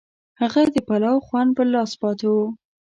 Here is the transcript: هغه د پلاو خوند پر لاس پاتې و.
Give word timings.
هغه 0.41 0.61
د 0.73 0.75
پلاو 0.87 1.23
خوند 1.27 1.49
پر 1.57 1.67
لاس 1.73 1.91
پاتې 2.01 2.27
و. 2.33 2.35